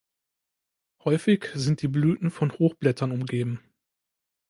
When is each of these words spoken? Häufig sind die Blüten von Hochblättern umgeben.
Häufig 1.05 1.51
sind 1.53 1.83
die 1.83 1.87
Blüten 1.87 2.31
von 2.31 2.51
Hochblättern 2.53 3.11
umgeben. 3.11 3.59